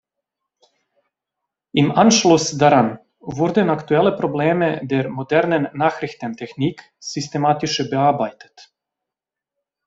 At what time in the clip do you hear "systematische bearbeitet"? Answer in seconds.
6.99-8.73